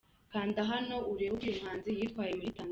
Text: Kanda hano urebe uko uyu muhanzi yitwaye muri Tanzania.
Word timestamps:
Kanda 0.31 0.61
hano 0.71 0.95
urebe 1.11 1.33
uko 1.35 1.43
uyu 1.47 1.59
muhanzi 1.63 1.87
yitwaye 1.97 2.31
muri 2.37 2.49
Tanzania. 2.57 2.69